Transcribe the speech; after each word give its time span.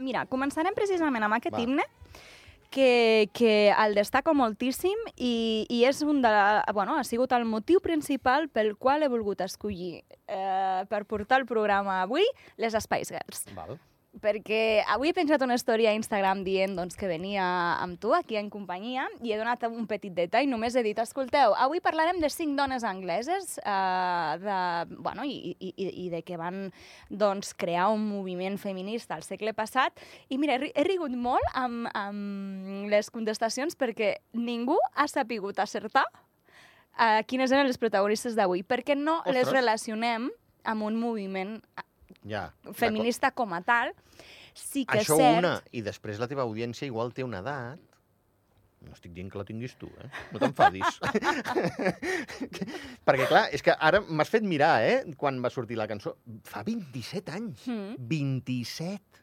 mira, 0.00 0.26
començarem 0.30 0.76
precisament 0.76 1.24
amb 1.26 1.38
aquest 1.38 1.56
Va. 1.56 1.62
himne, 1.62 1.86
que, 2.70 3.28
que 3.34 3.74
el 3.74 3.96
destaco 3.98 4.32
moltíssim 4.34 4.96
i, 5.16 5.66
i 5.68 5.82
és 5.90 6.00
un 6.06 6.22
de 6.22 6.30
la, 6.30 6.64
bueno, 6.72 6.96
ha 6.96 7.04
sigut 7.04 7.34
el 7.34 7.44
motiu 7.44 7.82
principal 7.82 8.48
pel 8.48 8.76
qual 8.78 9.02
he 9.02 9.10
volgut 9.10 9.42
escollir 9.44 10.04
eh, 10.30 10.82
per 10.88 11.04
portar 11.10 11.42
el 11.42 11.48
programa 11.50 12.00
avui 12.06 12.24
les 12.56 12.78
Spice 12.78 13.12
Girls. 13.12 13.48
Val. 13.58 13.76
Perquè 14.18 14.82
avui 14.90 15.12
he 15.12 15.14
penjat 15.14 15.38
una 15.46 15.54
història 15.54 15.92
a 15.92 15.94
Instagram 15.94 16.40
dient 16.42 16.72
doncs, 16.74 16.96
que 16.98 17.06
venia 17.06 17.44
amb 17.78 17.94
tu 18.02 18.10
aquí 18.12 18.34
en 18.40 18.48
companyia 18.50 19.04
i 19.22 19.30
he 19.30 19.36
donat 19.38 19.62
un 19.68 19.86
petit 19.86 20.10
detall, 20.12 20.48
només 20.50 20.74
he 20.74 20.82
dit, 20.82 20.98
escolteu, 20.98 21.54
avui 21.54 21.78
parlarem 21.80 22.18
de 22.18 22.26
cinc 22.28 22.56
dones 22.58 22.82
angleses 22.82 23.52
eh, 23.62 24.32
de, 24.42 24.56
bueno, 24.98 25.22
i, 25.22 25.54
i, 25.62 25.70
i 25.76 25.86
i 26.06 26.08
de 26.10 26.24
que 26.26 26.36
van 26.40 26.72
doncs, 27.08 27.52
crear 27.54 27.86
un 27.94 28.02
moviment 28.08 28.58
feminista 28.58 29.14
al 29.14 29.22
segle 29.22 29.54
passat 29.54 29.94
i 30.28 30.38
mira, 30.42 30.56
he, 30.58 30.64
ri- 30.66 30.72
he 30.74 30.84
rigut 30.88 31.14
molt 31.14 31.46
amb, 31.54 31.86
amb 31.94 32.90
les 32.90 33.12
contestacions 33.14 33.78
perquè 33.78 34.16
ningú 34.34 34.74
ha 34.96 35.06
sapigut 35.06 35.62
acertar 35.62 36.02
uh, 36.10 37.22
quines 37.30 37.54
eren 37.54 37.70
les 37.70 37.78
protagonistes 37.78 38.34
d'avui, 38.34 38.66
perquè 38.66 38.98
no 38.98 39.20
les 39.30 39.46
Ostres. 39.46 39.54
relacionem 39.54 40.32
amb 40.66 40.82
un 40.84 40.98
moviment 41.00 41.60
Ja. 42.28 42.50
feminista 42.76 43.30
com 43.32 43.52
a 43.56 43.62
tal, 43.64 43.94
sí 44.52 44.84
que 44.84 45.00
Això 45.00 45.16
és 45.16 45.22
cert... 45.22 45.38
una, 45.40 45.54
i 45.72 45.80
després 45.80 46.20
la 46.20 46.28
teva 46.28 46.44
audiència 46.44 46.88
igual 46.90 47.14
té 47.16 47.24
una 47.24 47.40
edat 47.40 47.80
no 48.80 48.94
estic 48.96 49.12
dient 49.12 49.28
que 49.28 49.36
la 49.36 49.44
tinguis 49.44 49.74
tu, 49.76 49.90
eh? 50.00 50.08
No 50.32 50.40
t'enfadis. 50.40 51.00
Perquè, 53.06 53.26
clar, 53.28 53.42
és 53.52 53.64
que 53.64 53.74
ara 53.76 54.00
m'has 54.00 54.30
fet 54.32 54.46
mirar, 54.46 54.78
eh? 54.86 55.02
Quan 55.20 55.40
va 55.44 55.50
sortir 55.52 55.76
la 55.76 55.84
cançó. 55.90 56.14
Fa 56.48 56.62
27 56.64 57.34
anys. 57.36 57.66
Mm. 57.68 57.98
27. 58.08 59.20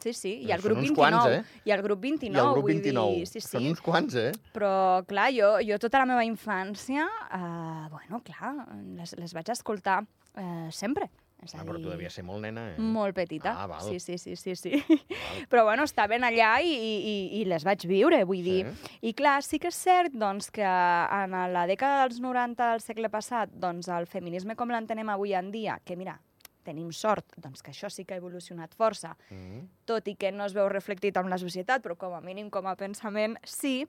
Sí, 0.00 0.12
sí, 0.16 0.30
i 0.48 0.52
el 0.54 0.62
grup 0.64 0.78
són 0.78 0.86
uns 0.86 0.94
29. 0.96 0.96
quants, 0.96 1.26
eh? 1.36 1.62
I 1.68 1.74
el 1.74 1.82
grup 1.84 2.00
29, 2.00 2.32
I 2.32 2.40
el 2.40 2.52
grup 2.54 2.64
vull 2.64 2.78
29. 2.78 3.16
dir... 3.18 3.26
Sí, 3.28 3.42
Són 3.44 3.60
sí. 3.60 3.72
uns 3.72 3.82
quants, 3.84 4.16
eh? 4.16 4.30
Però, 4.54 4.72
clar, 5.08 5.26
jo, 5.36 5.50
jo 5.66 5.76
tota 5.82 6.00
la 6.00 6.08
meva 6.08 6.24
infància, 6.24 7.04
eh, 7.36 7.88
bueno, 7.92 8.22
clar, 8.24 8.54
les, 8.96 9.12
les 9.20 9.36
vaig 9.36 9.52
escoltar 9.52 9.98
eh, 10.40 10.68
sempre. 10.72 11.10
És 11.42 11.54
Ah, 11.54 11.62
a 11.62 11.64
però 11.64 11.78
tu 11.78 11.86
dir, 11.88 11.90
devies 11.94 12.12
ser 12.12 12.22
molt 12.24 12.42
nena, 12.44 12.66
eh? 12.74 12.78
molt 12.78 13.14
petita. 13.16 13.54
Ah, 13.62 13.66
val. 13.66 13.80
Sí, 13.88 13.98
sí, 13.98 14.18
sí, 14.18 14.36
sí, 14.36 14.54
sí. 14.56 14.72
Però, 15.50 15.64
bueno, 15.64 15.84
estaven 15.88 16.22
allà 16.24 16.58
i, 16.60 16.70
i, 16.74 17.14
i 17.40 17.44
les 17.48 17.64
vaig 17.64 17.86
viure, 17.88 18.18
vull 18.28 18.42
dir. 18.44 18.66
Sí. 18.76 18.98
I, 19.08 19.12
clar, 19.16 19.38
sí 19.42 19.58
que 19.58 19.68
és 19.72 19.78
cert, 19.80 20.12
doncs, 20.12 20.50
que 20.52 20.64
en 20.66 21.36
la 21.54 21.66
dècada 21.70 22.02
dels 22.04 22.20
90 22.20 22.72
del 22.74 22.82
segle 22.84 23.08
passat, 23.08 23.48
doncs, 23.56 23.88
el 23.88 24.04
feminisme 24.06 24.54
com 24.56 24.68
l'entenem 24.68 25.08
avui 25.08 25.32
en 25.34 25.48
dia, 25.50 25.78
que, 25.84 25.96
mira, 25.96 26.18
tenim 26.62 26.90
sort, 26.92 27.24
doncs, 27.40 27.62
que 27.64 27.72
això 27.72 27.88
sí 27.88 28.04
que 28.04 28.12
ha 28.14 28.20
evolucionat 28.20 28.74
força, 28.76 29.14
Mm. 29.30 29.64
tot 29.88 30.06
i 30.12 30.14
que 30.20 30.30
no 30.30 30.44
es 30.44 30.52
veu 30.52 30.68
reflectit 30.68 31.16
en 31.16 31.30
la 31.32 31.38
societat, 31.40 31.80
però 31.82 31.96
com 31.96 32.12
a 32.14 32.20
mínim 32.20 32.50
com 32.52 32.66
a 32.68 32.76
pensament 32.76 33.38
sí, 33.48 33.86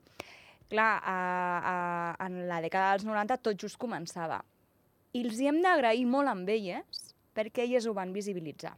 clar, 0.72 1.02
a, 1.04 1.18
a, 2.16 2.26
en 2.26 2.46
la 2.48 2.62
dècada 2.64 2.94
dels 2.96 3.04
90 3.04 3.36
tot 3.44 3.60
just 3.60 3.76
començava. 3.76 4.40
I 5.12 5.26
els 5.26 5.36
hi 5.38 5.50
hem 5.50 5.60
d'agrair 5.60 6.06
molt 6.08 6.32
amb 6.32 6.48
elles 6.48 7.10
perquè 7.34 7.66
elles 7.66 7.86
ho 7.86 7.94
van 7.96 8.12
visibilitzar. 8.14 8.74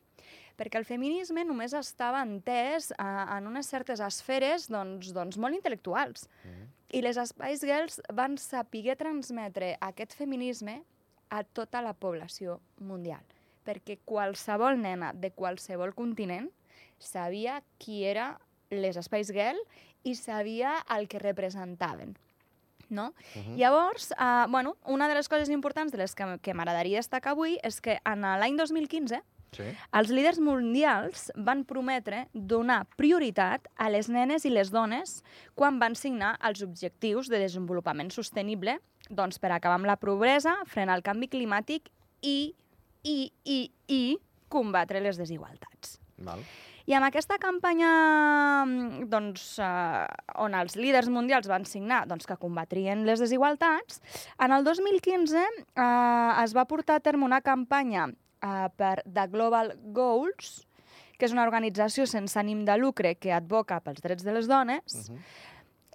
Perquè 0.54 0.78
el 0.78 0.86
feminisme 0.86 1.42
només 1.44 1.74
estava 1.74 2.22
entès 2.22 2.92
eh, 2.94 3.04
en 3.36 3.48
unes 3.50 3.68
certes 3.70 4.02
esferes 4.04 4.68
doncs, 4.70 5.10
doncs 5.16 5.38
molt 5.40 5.58
intel·lectuals. 5.58 6.28
Mm. 6.44 6.66
I 6.94 7.00
les 7.02 7.18
Spice 7.30 7.66
Girls 7.66 7.98
van 8.14 8.36
saber 8.38 8.94
transmetre 9.00 9.74
aquest 9.82 10.14
feminisme 10.14 10.82
a 11.34 11.42
tota 11.42 11.82
la 11.82 11.94
població 11.94 12.60
mundial. 12.78 13.24
Perquè 13.66 13.98
qualsevol 14.06 14.78
nena 14.78 15.10
de 15.16 15.32
qualsevol 15.34 15.94
continent 15.96 16.50
sabia 17.02 17.58
qui 17.82 18.04
era 18.06 18.36
les 18.70 19.00
Spice 19.02 19.34
Girls 19.34 19.82
i 20.04 20.14
sabia 20.14 20.76
el 20.94 21.08
que 21.08 21.18
representaven. 21.18 22.14
No? 22.90 23.12
Mhm. 23.34 23.56
Llavors, 23.56 24.10
eh, 24.12 24.46
bueno, 24.48 24.76
una 24.86 25.08
de 25.08 25.14
les 25.14 25.28
coses 25.28 25.50
importants 25.50 25.92
de 25.92 25.98
les 25.98 26.14
que, 26.14 26.38
que 26.42 26.54
m'agradaria 26.54 26.98
destacar 26.98 27.32
avui 27.32 27.58
és 27.62 27.80
que 27.80 28.00
en 28.04 28.20
l'any 28.22 28.56
2015 28.56 29.22
Sí. 29.54 29.62
els 29.92 30.10
líders 30.10 30.40
mundials 30.40 31.28
van 31.36 31.64
prometre 31.64 32.24
donar 32.32 32.88
prioritat 32.96 33.68
a 33.76 33.88
les 33.88 34.08
nenes 34.08 34.44
i 34.44 34.50
les 34.50 34.72
dones 34.74 35.22
quan 35.54 35.78
van 35.78 35.94
signar 35.94 36.34
els 36.42 36.62
objectius 36.66 37.30
de 37.30 37.38
desenvolupament 37.38 38.10
sostenible 38.10 38.80
doncs, 39.10 39.38
per 39.38 39.52
acabar 39.52 39.76
amb 39.76 39.86
la 39.86 39.96
pobresa, 40.00 40.56
frenar 40.66 40.96
el 40.96 41.04
canvi 41.06 41.28
climàtic 41.28 41.90
i, 42.22 42.54
i, 43.04 43.32
i, 43.44 43.58
i 43.86 44.18
combatre 44.48 45.02
les 45.04 45.18
desigualtats. 45.20 45.98
Val. 46.18 46.40
I 46.86 46.92
amb 46.92 47.06
aquesta 47.06 47.38
campanya 47.40 47.90
mm, 48.66 49.06
doncs, 49.08 49.44
eh, 49.62 50.04
on 50.44 50.52
els 50.58 50.74
líders 50.76 51.08
mundials 51.08 51.48
van 51.48 51.64
signar 51.64 52.02
doncs, 52.10 52.26
que 52.28 52.36
combatrien 52.36 53.06
les 53.08 53.22
desigualtats, 53.24 54.02
en 54.38 54.52
el 54.52 54.66
2015 54.66 55.40
eh, 55.40 56.44
es 56.44 56.52
va 56.56 56.66
portar 56.68 56.98
a 56.98 57.04
terme 57.04 57.24
una 57.24 57.40
campanya 57.40 58.10
eh, 58.10 58.68
per 58.76 58.98
The 59.06 59.26
Global 59.32 59.72
Goals, 59.96 60.66
que 61.16 61.24
és 61.24 61.32
una 61.32 61.46
organització 61.46 62.04
sense 62.10 62.36
ànim 62.40 62.64
de 62.68 62.76
lucre 62.76 63.14
que 63.16 63.32
advoca 63.32 63.80
pels 63.80 64.02
drets 64.04 64.24
de 64.26 64.32
les 64.36 64.48
dones, 64.50 65.08
Mhm. 65.08 65.18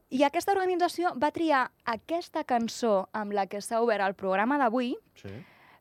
i 0.10 0.24
aquesta 0.26 0.54
organització 0.56 1.14
va 1.22 1.30
triar 1.30 1.68
aquesta 1.86 2.42
cançó 2.44 3.10
amb 3.14 3.34
la 3.38 3.46
que 3.46 3.62
s'ha 3.62 3.82
obert 3.84 4.02
el 4.02 4.16
programa 4.16 4.58
d'avui 4.58 4.96
Sí. 5.14 5.30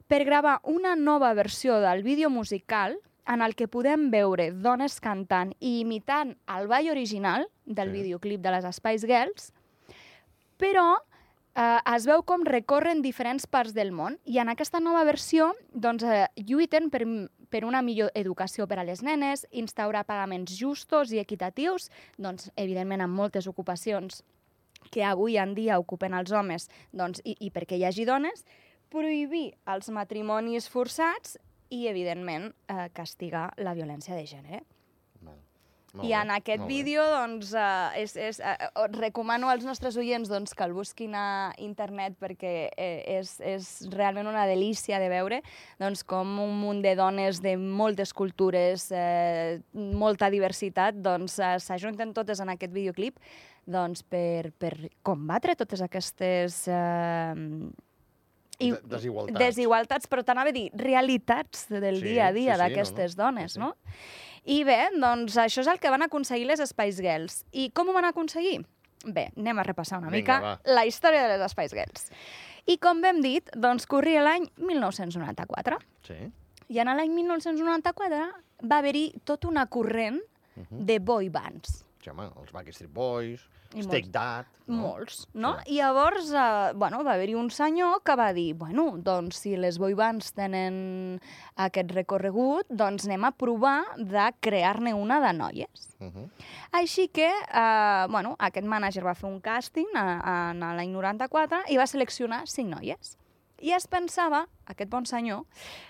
per 0.06 0.24
gravar 0.24 0.60
una 0.64 0.96
nova 0.96 1.32
versió 1.32 1.80
del 1.80 2.02
vídeo 2.02 2.28
musical 2.28 2.98
en 3.28 3.42
el 3.44 3.54
que 3.54 3.68
podem 3.68 4.08
veure 4.10 4.50
dones 4.52 4.98
cantant 5.04 5.52
i 5.60 5.80
imitant 5.82 6.34
el 6.48 6.66
ball 6.70 6.88
original 6.90 7.46
del 7.66 7.92
Sí. 7.92 8.02
videoclip 8.02 8.40
de 8.40 8.50
les 8.50 8.76
Spice 8.76 9.06
Girls, 9.06 9.52
però 10.58 10.96
eh, 11.54 11.78
es 11.94 12.06
veu 12.06 12.22
com 12.22 12.44
recorren 12.46 13.02
diferents 13.02 13.46
parts 13.46 13.74
del 13.74 13.92
món 13.92 14.18
i 14.24 14.38
en 14.38 14.48
aquesta 14.48 14.80
nova 14.80 15.04
versió 15.04 15.52
doncs, 15.72 16.02
eh, 16.04 16.26
lluiten 16.36 16.90
per, 16.90 17.04
per 17.50 17.64
una 17.64 17.82
millor 17.82 18.10
educació 18.14 18.66
per 18.66 18.78
a 18.78 18.84
les 18.84 19.02
nenes, 19.02 19.46
instaurar 19.50 20.04
pagaments 20.06 20.56
justos 20.58 21.12
i 21.12 21.18
equitatius, 21.18 21.90
doncs, 22.16 22.50
evidentment 22.56 23.02
amb 23.02 23.14
moltes 23.14 23.46
ocupacions 23.46 24.22
que 24.90 25.02
avui 25.04 25.36
en 25.36 25.54
dia 25.54 25.78
ocupen 25.78 26.14
els 26.14 26.32
homes 26.32 26.68
doncs, 26.92 27.20
i, 27.24 27.36
i 27.40 27.50
perquè 27.50 27.76
hi 27.76 27.84
hagi 27.84 28.06
dones, 28.06 28.44
prohibir 28.88 29.52
els 29.66 29.90
matrimonis 29.90 30.68
forçats 30.68 31.36
i, 31.70 31.86
evidentment, 31.88 32.52
eh, 32.68 32.88
castigar 32.94 33.52
la 33.58 33.74
violència 33.76 34.16
de 34.16 34.26
gènere. 34.26 34.62
Val. 35.20 35.38
Molt 35.94 36.04
I 36.04 36.12
en 36.12 36.30
aquest 36.30 36.60
bé. 36.60 36.68
vídeo, 36.68 37.02
doncs, 37.08 37.54
eh, 37.56 38.02
és, 38.02 38.14
és, 38.16 38.40
eh, 38.40 38.56
eh, 38.60 38.86
recomano 38.92 39.48
als 39.48 39.64
nostres 39.64 39.96
oients 39.96 40.28
doncs, 40.28 40.52
que 40.54 40.64
el 40.64 40.74
busquin 40.76 41.14
a 41.16 41.54
internet 41.58 42.18
perquè 42.20 42.70
eh, 42.76 43.18
és, 43.18 43.38
és 43.40 43.88
realment 43.94 44.28
una 44.28 44.44
delícia 44.46 45.00
de 45.00 45.08
veure 45.08 45.40
doncs, 45.80 46.04
com 46.04 46.38
un 46.44 46.54
munt 46.60 46.82
de 46.84 46.94
dones 46.94 47.40
de 47.40 47.56
moltes 47.56 48.12
cultures, 48.12 48.90
eh, 48.92 49.60
molta 49.72 50.28
diversitat, 50.28 51.00
doncs, 51.00 51.38
eh, 51.38 51.56
s'ajunten 51.58 52.12
totes 52.12 52.40
en 52.40 52.52
aquest 52.52 52.72
videoclip 52.72 53.16
doncs, 53.64 54.04
per, 54.04 54.52
per 54.58 54.74
combatre 55.02 55.56
totes 55.56 55.80
aquestes... 55.84 56.66
Eh, 56.68 57.86
i 58.58 58.72
De- 58.72 58.80
desigualtats. 58.84 59.38
desigualtats, 59.38 60.08
però 60.10 60.24
t'anava 60.24 60.50
a 60.50 60.52
dir 60.52 60.70
realitats 60.74 61.68
del 61.68 62.00
Sí, 62.00 62.02
dia 62.08 62.26
a 62.28 62.32
dia 62.32 62.54
sí, 62.56 62.60
sí, 62.60 62.64
d'aquestes 62.64 63.16
no, 63.16 63.24
no. 63.24 63.30
dones, 63.30 63.52
Sí, 63.52 63.54
sí. 63.54 63.60
no? 63.60 63.76
I 64.44 64.64
bé, 64.64 64.88
doncs 64.98 65.36
això 65.36 65.60
és 65.60 65.66
el 65.68 65.78
que 65.78 65.90
van 65.90 66.02
aconseguir 66.02 66.46
les 66.46 66.60
Spice 66.60 67.02
Girls. 67.02 67.44
I 67.52 67.70
com 67.70 67.88
ho 67.88 67.92
van 67.92 68.04
aconseguir? 68.08 68.64
Bé, 69.04 69.28
anem 69.36 69.58
a 69.58 69.62
repassar 69.62 69.98
una 70.00 70.08
Vinga, 70.10 70.38
mica 70.38 70.40
va. 70.40 70.60
la 70.64 70.86
història 70.86 71.28
de 71.28 71.36
les 71.38 71.52
Spice 71.52 71.76
Girls. 71.76 72.10
I 72.66 72.78
com 72.78 73.00
vam 73.00 73.20
dit, 73.22 73.48
doncs 73.54 73.86
corria 73.86 74.22
l'any 74.22 74.48
1994. 74.56 75.78
Sí. 76.06 76.16
I 76.68 76.78
en 76.82 76.86
l'any 76.96 77.10
1994 77.14 78.32
va 78.68 78.78
haver-hi 78.78 79.12
tota 79.24 79.48
una 79.48 79.66
corrent 79.66 80.20
Mhm. 80.56 80.84
de 80.86 80.98
boy 80.98 81.28
bands. 81.28 81.84
Sí, 82.02 82.10
home, 82.12 82.28
els 82.38 82.52
Backstreet 82.54 82.92
Boys, 82.94 83.42
I 83.74 83.82
Take 83.82 84.08
molts. 84.08 84.12
That... 84.12 84.46
Molts, 84.68 85.18
no? 85.34 85.50
Sí. 85.58 85.74
I 85.74 85.78
llavors, 85.80 86.30
eh, 86.32 86.72
bueno, 86.76 87.02
va 87.04 87.14
haver-hi 87.16 87.34
un 87.36 87.50
senyor 87.52 88.00
que 88.04 88.14
va 88.16 88.30
dir, 88.36 88.52
bueno, 88.56 88.86
doncs 89.04 89.42
si 89.42 89.54
les 89.60 89.78
boy 89.80 89.96
bands 89.96 90.32
tenen 90.36 91.18
aquest 91.56 91.92
recorregut, 91.96 92.68
doncs 92.68 93.08
anem 93.08 93.28
a 93.28 93.32
provar 93.36 93.82
de 93.98 94.26
crear-ne 94.44 94.94
una 94.96 95.20
de 95.24 95.32
noies. 95.36 95.88
Uh 96.00 96.08
-huh. 96.08 96.28
Així 96.72 97.08
que, 97.08 97.28
eh, 97.28 98.06
bueno, 98.08 98.36
aquest 98.38 98.66
mànager 98.66 99.04
va 99.04 99.14
fer 99.14 99.28
un 99.28 99.40
càsting 99.40 99.88
a, 99.94 100.20
a, 100.20 100.50
en 100.50 100.60
l'any 100.60 100.92
94 100.92 101.64
i 101.68 101.76
va 101.76 101.86
seleccionar 101.86 102.46
cinc 102.46 102.68
noies. 102.70 103.16
I 103.58 103.72
es 103.74 103.88
pensava, 103.90 104.44
aquest 104.70 104.90
bon 104.90 105.06
senyor, 105.08 105.42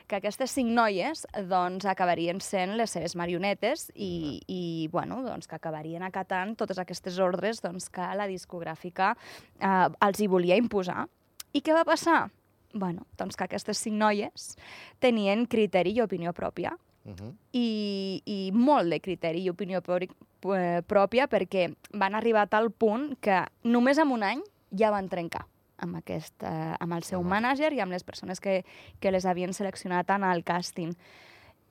que 0.09 0.17
aquestes 0.17 0.55
cinc 0.56 0.73
noies 0.73 1.26
doncs, 1.50 1.85
acabarien 1.91 2.41
sent 2.41 2.76
les 2.81 2.94
seves 2.97 3.15
marionetes 3.19 3.91
i, 3.94 4.41
i 4.49 4.62
bueno, 4.93 5.20
doncs, 5.26 5.49
que 5.50 5.59
acabarien 5.59 6.05
acatant 6.06 6.55
totes 6.56 6.81
aquestes 6.81 7.19
ordres 7.20 7.61
doncs, 7.65 7.91
que 7.93 8.09
la 8.17 8.29
discogràfica 8.31 9.12
eh, 9.61 9.88
els 10.09 10.20
hi 10.20 10.31
volia 10.32 10.56
imposar. 10.56 11.05
I 11.53 11.61
què 11.65 11.76
va 11.76 11.85
passar? 11.88 12.31
Bueno, 12.73 13.05
doncs 13.20 13.37
que 13.37 13.44
aquestes 13.44 13.81
cinc 13.85 14.00
noies 14.00 14.55
tenien 15.00 15.44
criteri 15.49 15.97
i 15.97 16.05
opinió 16.05 16.32
pròpia 16.37 16.76
Uh 17.09 17.15
-huh. 17.15 17.32
i, 17.53 18.23
i 18.26 18.50
molt 18.53 18.91
de 18.91 19.00
criteri 19.00 19.41
i 19.41 19.49
opinió 19.49 19.81
eh, 19.88 20.82
pròpia 20.87 21.26
perquè 21.26 21.75
van 21.93 22.15
arribar 22.15 22.43
a 22.43 22.47
tal 22.47 22.70
punt 22.70 23.17
que 23.20 23.47
només 23.62 23.99
en 23.99 24.12
un 24.12 24.23
any 24.23 24.43
ja 24.76 24.91
van 24.91 25.09
trencar 25.09 25.47
amb, 25.84 25.98
aquest, 26.00 26.34
eh, 26.42 26.75
amb 26.78 26.98
el 26.98 27.06
seu 27.06 27.20
Home. 27.20 27.30
mànager 27.36 27.72
i 27.75 27.80
amb 27.84 27.94
les 27.94 28.04
persones 28.04 28.40
que, 28.40 28.62
que 29.00 29.12
les 29.14 29.26
havien 29.26 29.54
seleccionat 29.56 30.10
en 30.14 30.26
el 30.28 30.44
càsting. 30.44 30.94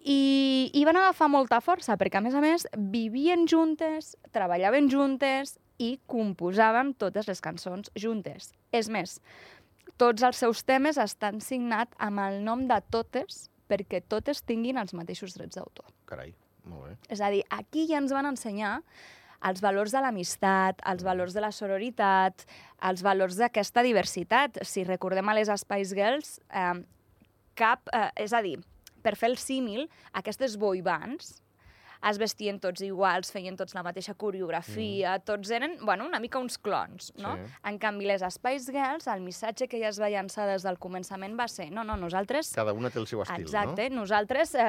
I, 0.07 0.71
I 0.73 0.85
van 0.87 0.99
agafar 0.99 1.27
molta 1.27 1.59
força, 1.59 1.97
perquè 1.99 2.19
a 2.19 2.23
més 2.23 2.35
a 2.37 2.41
més 2.43 2.67
vivien 2.77 3.47
juntes, 3.49 4.15
treballaven 4.31 4.87
juntes 4.93 5.57
i 5.83 5.97
composaven 6.09 6.93
totes 6.97 7.27
les 7.27 7.43
cançons 7.43 7.91
juntes. 7.99 8.53
És 8.71 8.89
més, 8.89 9.17
tots 9.97 10.23
els 10.23 10.39
seus 10.39 10.63
temes 10.63 10.99
estan 11.01 11.41
signats 11.41 11.97
amb 11.99 12.23
el 12.23 12.41
nom 12.45 12.67
de 12.69 12.79
totes 12.93 13.47
perquè 13.67 14.01
totes 14.07 14.43
tinguin 14.47 14.79
els 14.79 14.93
mateixos 14.95 15.35
drets 15.35 15.59
d'autor. 15.59 15.89
Carai, 16.07 16.31
molt 16.69 16.87
bé. 16.87 16.95
És 17.11 17.21
a 17.21 17.31
dir, 17.33 17.43
aquí 17.51 17.87
ja 17.89 17.99
ens 17.99 18.13
van 18.15 18.29
ensenyar 18.29 18.77
els 19.45 19.61
valors 19.61 19.93
de 19.93 20.01
l'amistat, 20.01 20.81
els 20.89 21.03
valors 21.05 21.35
de 21.35 21.43
la 21.43 21.51
sororitat, 21.53 22.45
els 22.89 23.03
valors 23.05 23.37
d'aquesta 23.37 23.83
diversitat. 23.85 24.61
Si 24.65 24.85
recordem 24.87 25.29
a 25.29 25.37
les 25.37 25.51
Spice 25.61 25.95
Girls, 25.97 26.37
eh, 26.49 26.73
cap... 27.55 27.85
Eh, 27.93 28.09
és 28.25 28.33
a 28.33 28.41
dir, 28.41 28.57
per 29.03 29.15
fer 29.15 29.31
el 29.31 29.37
símil, 29.37 29.85
aquestes 30.17 30.57
boy 30.57 30.81
bands 30.81 31.37
es 32.05 32.19
vestien 32.21 32.59
tots 32.61 32.83
iguals, 32.85 33.31
feien 33.33 33.57
tots 33.57 33.75
la 33.77 33.83
mateixa 33.85 34.13
coreografia, 34.19 35.17
mm. 35.17 35.25
tots 35.27 35.51
eren, 35.53 35.77
bueno, 35.81 36.07
una 36.07 36.19
mica 36.23 36.39
uns 36.39 36.57
clons, 36.61 37.11
no? 37.17 37.35
Sí. 37.37 37.47
En 37.71 37.79
canvi, 37.81 38.07
les 38.09 38.25
Spice 38.33 38.73
Girls, 38.73 39.07
el 39.11 39.23
missatge 39.25 39.69
que 39.71 39.81
ja 39.81 39.91
es 39.91 40.01
va 40.01 40.11
llançar 40.13 40.47
des 40.49 40.65
del 40.65 40.79
començament 40.81 41.37
va 41.39 41.47
ser 41.51 41.69
no, 41.73 41.83
no, 41.87 41.97
nosaltres 41.99 42.53
Cada 42.55 42.75
una 42.77 42.91
té 42.93 43.01
el 43.01 43.07
seu 43.09 43.23
estil, 43.23 43.47
Exacte, 43.47 43.89
nosaltres 43.93 44.53
eh, 44.57 44.67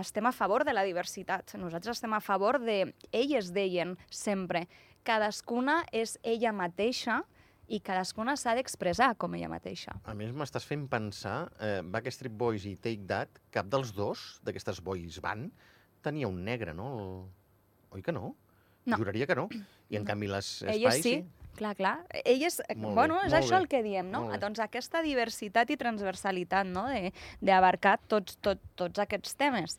estem 0.00 0.26
a 0.26 0.34
favor 0.36 0.66
de 0.66 0.74
la 0.76 0.84
diversitat, 0.86 1.56
nosaltres 1.60 1.98
estem 1.98 2.12
a 2.16 2.20
favor 2.20 2.60
de... 2.62 2.82
Elles 3.16 3.52
deien 3.54 3.96
sempre, 4.12 4.66
cadascuna 5.06 5.82
és 5.94 6.16
ella 6.26 6.52
mateixa 6.56 7.22
i 7.66 7.80
cadascuna 7.82 8.36
s'ha 8.38 8.54
d'expressar 8.58 9.12
com 9.18 9.34
ella 9.34 9.48
mateixa. 9.50 9.94
no? 9.96 10.04
A 10.10 10.14
més, 10.18 10.32
m'estàs 10.34 10.66
fent 10.66 10.86
pensar, 10.90 11.48
eh, 11.58 11.80
Backstreet 11.82 12.34
Boys 12.34 12.66
i 12.66 12.76
Take 12.76 13.06
That, 13.10 13.40
cap 13.54 13.70
dels 13.70 13.92
dos, 13.96 14.26
d'aquestes 14.46 14.82
boys 14.84 15.18
van, 15.22 15.48
tenia 16.06 16.30
un 16.30 16.42
negre, 16.46 16.74
no? 16.74 16.92
El... 17.02 17.96
Oi 17.98 18.02
que 18.06 18.14
no? 18.14 18.34
No. 18.86 19.00
Juraria 19.00 19.26
que 19.26 19.34
no. 19.38 19.48
I 19.90 19.98
en 19.98 20.06
canvi 20.06 20.28
les 20.30 20.60
Elles 20.62 21.00
Spice... 21.00 21.02
sí, 21.02 21.46
clar, 21.56 21.72
clar. 21.78 21.94
Elles, 22.24 22.60
eh, 22.68 22.74
Molt 22.76 22.92
bé, 22.92 22.94
bueno, 23.00 23.16
és 23.24 23.32
molt 23.32 23.38
això 23.40 23.54
bé, 23.56 23.60
el 23.62 23.68
que 23.72 23.80
diem, 23.82 24.10
no? 24.12 24.26
bé. 24.28 24.38
Doncs 24.42 24.60
aquesta 24.62 25.00
diversitat 25.02 25.70
i 25.72 25.78
transversalitat, 25.80 26.68
no?, 26.68 26.84
de- 26.92 27.12
d'abarcar 27.40 27.96
tots, 28.06 28.36
tot, 28.44 28.60
tots 28.78 29.00
aquests 29.02 29.34
temes. 29.40 29.78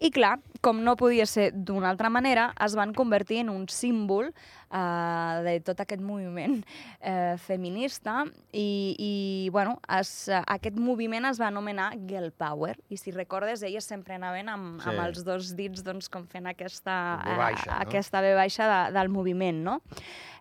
I 0.00 0.10
clar, 0.14 0.38
com 0.64 0.80
no 0.86 0.96
podia 0.98 1.26
ser 1.28 1.50
d'una 1.52 1.90
altra 1.92 2.08
manera, 2.10 2.48
es 2.64 2.74
van 2.78 2.94
convertir 2.96 3.42
en 3.44 3.50
un 3.54 3.68
símbol 3.68 4.32
eh, 4.70 5.42
de 5.44 5.54
tot 5.64 5.80
aquest 5.80 6.02
moviment 6.04 6.58
eh, 7.00 7.36
feminista 7.38 8.24
i, 8.52 8.94
i 8.98 9.12
bueno, 9.50 9.78
es, 9.98 10.28
eh, 10.28 10.40
aquest 10.46 10.76
moviment 10.78 11.24
es 11.30 11.40
va 11.40 11.48
anomenar 11.48 11.90
Girl 12.08 12.30
Power 12.32 12.76
i 12.88 12.96
si 13.00 13.10
recordes, 13.14 13.62
elles 13.62 13.84
sempre 13.84 14.14
anaven 14.18 14.48
amb, 14.48 14.80
Sí. 14.82 14.88
amb 14.90 15.00
els 15.06 15.24
dos 15.24 15.54
dits 15.56 15.82
doncs, 15.84 16.08
com 16.08 16.26
fent 16.26 16.46
aquesta, 16.46 16.94
V 17.24 17.36
baixa, 17.36 17.70
no? 17.72 17.78
aquesta 17.82 18.20
V 18.22 18.34
baixa 18.34 18.68
de, 18.68 18.80
del 18.98 19.08
moviment, 19.08 19.62
no? 19.64 19.80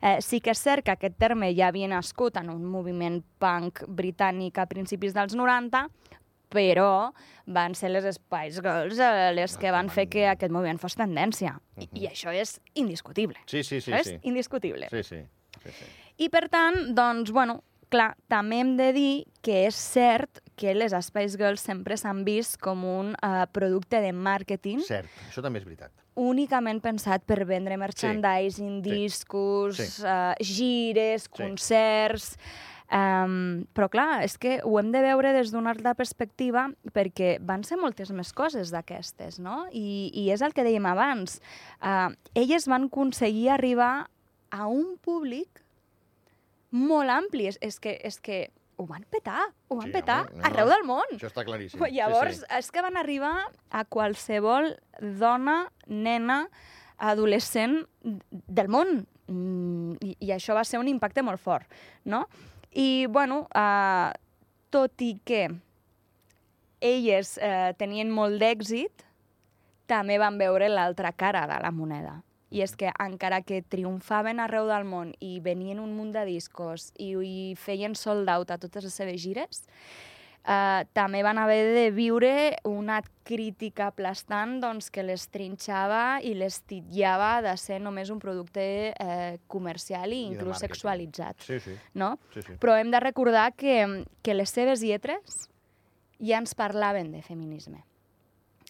Eh, 0.01 0.19
sí 0.21 0.39
que 0.41 0.51
és 0.53 0.59
cert 0.61 0.85
que 0.85 0.91
aquest 0.93 1.15
terme 1.17 1.49
ja 1.57 1.71
havia 1.71 1.87
nascut 1.89 2.37
en 2.37 2.51
un 2.53 2.63
moviment 2.69 3.21
punk 3.41 3.81
britànic 3.87 4.59
a 4.61 4.67
principis 4.69 5.15
dels 5.15 5.33
90, 5.33 5.87
però 6.49 7.11
van 7.45 7.75
ser 7.75 7.89
les 7.93 8.05
Spice 8.15 8.61
Girls 8.63 8.99
eh, 8.99 9.31
les 9.35 9.57
que 9.57 9.71
van 9.71 9.89
fer 9.89 10.07
que 10.11 10.25
aquest 10.27 10.51
moviment 10.51 10.79
fos 10.81 10.95
tendència. 10.99 11.55
I, 11.77 11.87
I 12.03 12.07
això 12.11 12.33
és 12.35 12.57
indiscutible. 12.75 13.37
Sí, 13.45 13.63
sí, 13.63 13.81
sí. 13.81 13.93
és 13.93 14.07
sí. 14.07 14.19
indiscutible. 14.23 14.89
Sí, 14.91 15.03
sí. 15.03 15.21
sí, 15.63 15.71
sí. 15.79 15.89
I 16.17 16.29
per 16.33 16.47
tant, 16.49 16.93
doncs, 16.97 17.31
bueno, 17.31 17.61
clar, 17.93 18.15
també 18.27 18.57
hem 18.63 18.75
de 18.79 18.89
dir 18.95 19.11
que 19.45 19.65
és 19.67 19.75
cert 19.77 20.41
que 20.59 20.73
les 20.75 20.91
Spice 21.05 21.37
Girls 21.39 21.61
sempre 21.63 21.95
s'han 21.95 22.23
vist 22.27 22.57
com 22.59 22.81
un 22.83 23.13
eh, 23.15 23.45
producte 23.53 24.01
de 24.03 24.11
màrqueting 24.11 24.81
Cert, 24.83 25.07
això 25.29 25.43
també 25.45 25.61
és 25.61 25.67
veritat. 25.67 25.93
únicament 26.17 26.81
pensat 26.81 27.21
per 27.29 27.43
vendre 27.45 27.77
merchandising, 27.77 28.81
Sí. 28.83 28.89
discos, 28.89 29.77
Sí. 29.77 30.03
eh, 30.03 30.33
gires, 30.41 31.23
Sí. 31.29 31.29
concerts... 31.43 32.37
Um, 32.87 33.65
però 33.75 33.89
clar, 33.91 34.21
és 34.23 34.37
que 34.39 34.61
ho 34.63 34.77
hem 34.79 34.93
de 34.93 35.01
veure 35.03 35.33
des 35.35 35.49
d'una 35.51 35.73
altra 35.73 35.91
perspectiva 35.97 36.69
perquè 36.95 37.33
van 37.43 37.65
ser 37.67 37.75
moltes 37.81 38.13
més 38.15 38.31
coses 38.31 38.71
d'aquestes, 38.71 39.41
no? 39.43 39.65
I, 39.75 40.07
I 40.15 40.29
és 40.31 40.43
el 40.45 40.55
que 40.55 40.63
dèiem 40.63 40.87
abans. 40.87 41.41
Uh, 41.81 42.13
elles 42.33 42.67
van 42.71 42.87
aconseguir 42.87 43.49
arribar 43.51 44.07
a 44.55 44.69
un 44.71 44.95
públic 45.03 45.63
molt 46.71 47.11
ampli. 47.11 47.49
És, 47.51 47.59
és, 47.61 47.79
que, 47.83 47.97
és 48.07 48.21
que 48.23 48.39
ho 48.77 48.85
van 48.87 49.03
petar, 49.11 49.49
ho 49.67 49.79
van 49.81 49.89
Sí, 49.89 49.95
petar 49.99 50.21
home, 50.27 50.37
no, 50.39 50.47
arreu 50.47 50.67
no. 50.67 50.73
del 50.75 50.87
món. 50.87 51.13
Això 51.17 51.31
està 51.31 51.43
claríssim. 51.43 51.83
Llavors, 51.91 52.35
Sí, 52.35 52.41
sí, 52.43 52.47
sí. 52.47 52.57
és 52.59 52.71
que 52.71 52.83
van 52.85 52.97
arribar 52.99 53.35
a 53.71 53.83
qualsevol 53.83 54.75
dona, 55.19 55.65
nena, 55.87 56.45
adolescent 56.97 57.81
del 58.03 58.69
món. 58.69 59.01
Mm, 59.27 59.97
i, 59.99 60.13
I 60.23 60.31
això 60.37 60.55
va 60.55 60.63
ser 60.63 60.79
un 60.79 60.87
impacte 60.87 61.23
molt 61.25 61.41
fort, 61.43 61.67
no? 62.05 62.27
I, 62.77 63.07
bueno, 63.09 63.47
uh, 63.57 64.13
tot 64.69 65.01
i 65.01 65.15
que 65.25 65.47
elles 66.85 67.31
uh, 67.41 67.73
tenien 67.73 68.11
molt 68.13 68.37
d'èxit, 68.37 69.01
també 69.89 70.19
van 70.21 70.37
veure 70.37 70.67
l'altra 70.69 71.09
cara 71.09 71.47
de 71.49 71.57
la 71.63 71.71
moneda. 71.73 72.19
I 72.53 72.61
és 72.63 72.75
que 72.77 72.91
encara 73.01 73.41
que 73.41 73.63
triomfaven 73.65 74.39
arreu 74.39 74.69
del 74.69 74.85
món 74.85 75.15
i 75.25 75.39
venien 75.43 75.81
un 75.81 75.95
munt 75.97 76.13
de 76.13 76.23
discos 76.29 76.91
i, 77.01 77.15
i 77.17 77.55
feien 77.57 77.97
sold 77.97 78.29
out 78.29 78.53
a 78.53 78.59
totes 78.61 78.85
les 78.85 79.01
seves 79.01 79.19
gires, 79.25 79.65
eh, 80.45 80.85
també 80.93 81.23
van 81.23 81.37
haver 81.37 81.73
de 81.73 81.91
viure 81.91 82.55
una 82.63 83.01
crítica 83.27 83.87
aplastant 83.87 84.59
doncs, 84.61 84.89
que 84.91 85.03
les 85.03 85.27
trinxava 85.29 86.19
i 86.23 86.33
les 86.33 86.61
titllava 86.63 87.41
de 87.41 87.55
ser 87.57 87.79
només 87.81 88.09
un 88.09 88.19
producte 88.19 88.93
eh, 88.93 89.37
comercial 89.47 90.13
i 90.13 90.21
I 90.21 90.29
inclús 90.33 90.59
sexualitzat. 90.63 91.41
Sí, 91.43 91.59
sí. 91.59 91.75
No? 91.93 92.17
sí, 92.33 92.41
sí. 92.41 92.53
Però 92.59 92.77
hem 92.77 92.91
de 92.91 92.99
recordar 92.99 93.53
que, 93.53 94.05
que 94.23 94.33
les 94.33 94.49
seves 94.49 94.81
lletres 94.81 95.49
ja 96.19 96.37
ens 96.39 96.55
parlaven 96.55 97.11
de 97.11 97.21
feminisme. 97.21 97.83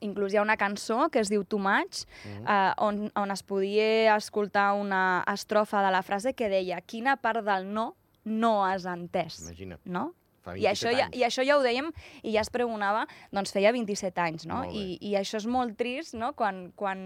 Inclús 0.01 0.33
hi 0.33 0.37
ha 0.37 0.43
una 0.43 0.57
cançó 0.57 1.07
que 1.09 1.19
es 1.23 1.29
diu 1.29 1.43
Too 1.43 1.57
Much, 1.57 2.03
Mhm. 2.25 2.43
eh, 2.47 2.73
on, 2.77 3.11
on 3.15 3.31
es 3.31 3.41
podia 3.43 4.15
escoltar 4.15 4.73
una 4.73 5.23
estrofa 5.33 5.81
de 5.85 5.91
la 5.91 6.03
frase 6.03 6.33
que 6.33 6.49
deia 6.49 6.81
quina 6.81 7.15
part 7.17 7.43
del 7.45 7.71
no 7.73 7.95
no 8.25 8.65
has 8.65 8.83
entès, 8.85 9.39
Imagina't, 9.47 9.79
no? 9.85 10.13
Fa 10.47 10.55
27 10.55 10.63
I 10.63 10.69
això, 10.71 10.93
ja, 10.95 11.05
anys. 11.09 11.19
I 11.19 11.27
això 11.27 11.45
ja 11.47 11.59
ho 11.59 11.63
dèiem 11.65 11.91
i 12.23 12.33
ja 12.33 12.41
es 12.45 12.51
pregonava, 12.53 13.03
doncs 13.35 13.53
feia 13.55 13.73
27 13.75 14.23
anys, 14.23 14.47
no? 14.49 14.63
I, 14.71 14.97
I 15.03 15.13
això 15.19 15.41
és 15.41 15.47
molt 15.51 15.77
trist, 15.79 16.15
no? 16.17 16.31
Quan, 16.39 16.69
quan 16.79 16.99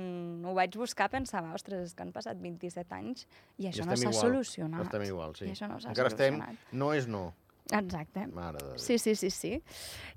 ho 0.45 0.55
vaig 0.57 0.77
buscar 0.79 1.09
pensava, 1.13 1.51
ostres, 1.57 1.89
és 1.89 1.97
que 1.97 2.05
han 2.05 2.13
passat 2.15 2.39
27 2.41 2.97
anys 2.97 3.25
i 3.57 3.67
això 3.71 3.85
no 3.87 3.97
estem 3.97 4.13
s'ha 4.13 4.27
solucionat. 4.29 4.87
Estem 4.87 5.07
igual, 5.09 5.35
sí. 5.35 5.49
I 5.49 5.55
això 5.55 5.69
no 5.71 5.81
s'ha 5.81 5.91
Encara 5.93 6.13
estem... 6.13 6.37
solucionat. 6.39 6.73
No 6.73 6.93
és 6.95 7.09
no. 7.11 7.27
Exacte. 7.71 8.25
Mare 8.35 8.59
de. 8.59 8.77
Sí, 8.83 8.97
sí, 8.99 9.13
sí, 9.15 9.29
sí. 9.31 9.53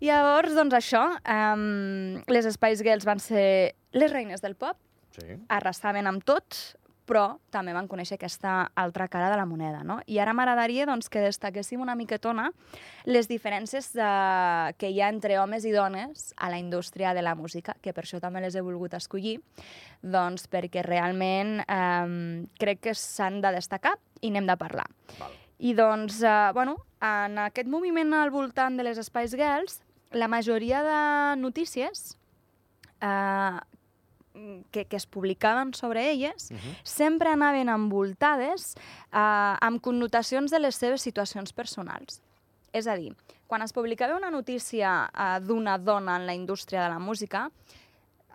Llavors, 0.02 0.56
doncs 0.56 0.74
això, 0.74 1.04
um, 1.22 2.16
les 2.32 2.48
Spice 2.56 2.82
Girls 2.82 3.06
van 3.06 3.20
ser 3.22 3.76
les 3.94 4.10
reines 4.10 4.42
del 4.42 4.56
pop, 4.58 4.80
Sí. 5.14 5.36
arrasaven 5.54 6.08
amb 6.10 6.24
tot, 6.26 6.56
però 7.04 7.38
també 7.52 7.74
van 7.76 7.88
conèixer 7.88 8.16
aquesta 8.16 8.70
altra 8.80 9.06
cara 9.12 9.30
de 9.30 9.36
la 9.36 9.46
moneda, 9.46 9.82
no? 9.84 9.98
I 10.06 10.18
ara 10.22 10.32
m'agradaria 10.36 10.86
doncs, 10.88 11.10
que 11.12 11.22
destaquéssim 11.24 11.82
una 11.84 11.96
miquetona 11.98 12.50
les 13.04 13.28
diferències 13.28 13.92
de, 13.96 14.08
que 14.80 14.90
hi 14.90 15.00
ha 15.02 15.10
entre 15.12 15.38
homes 15.42 15.66
i 15.68 15.74
dones 15.74 16.32
a 16.36 16.50
la 16.52 16.58
indústria 16.58 17.14
de 17.14 17.22
la 17.22 17.34
música, 17.34 17.76
que 17.80 17.92
per 17.92 18.06
això 18.06 18.20
també 18.22 18.42
les 18.44 18.56
he 18.56 18.64
volgut 18.64 18.96
escollir, 18.96 19.38
doncs 20.00 20.48
perquè 20.48 20.84
realment 20.86 21.60
eh, 21.64 22.44
crec 22.60 22.84
que 22.88 22.96
s'han 22.98 23.40
de 23.44 23.54
destacar 23.58 23.96
i 24.22 24.32
n'hem 24.32 24.48
de 24.48 24.58
parlar. 24.60 24.88
Val. 25.20 25.40
I 25.58 25.74
doncs, 25.74 26.22
eh, 26.22 26.50
bueno, 26.52 26.76
en 27.00 27.38
aquest 27.38 27.68
moviment 27.70 28.12
al 28.16 28.32
voltant 28.34 28.76
de 28.76 28.84
les 28.84 28.98
Spice 29.04 29.36
Girls, 29.36 29.80
la 30.12 30.28
majoria 30.28 30.82
de 30.82 31.40
notícies 31.40 32.16
eh, 33.00 33.58
que, 34.70 34.84
que 34.84 34.96
es 34.96 35.06
publicaven 35.06 35.74
sobre 35.74 36.10
elles 36.10 36.50
Uh 36.50 36.56
-huh. 36.56 36.76
sempre 36.82 37.28
anaven 37.30 37.68
envoltades 37.68 38.74
eh, 39.12 39.56
amb 39.60 39.80
connotacions 39.80 40.50
de 40.50 40.58
les 40.58 40.76
seves 40.76 41.02
situacions 41.02 41.52
personals. 41.52 42.20
És 42.72 42.86
a 42.86 42.96
dir, 42.96 43.14
quan 43.46 43.62
es 43.62 43.72
publicava 43.72 44.16
una 44.16 44.30
notícia 44.30 45.10
eh, 45.14 45.40
d'una 45.40 45.78
dona 45.78 46.16
en 46.16 46.26
la 46.26 46.34
indústria 46.34 46.82
de 46.82 46.88
la 46.88 46.98
música, 46.98 47.50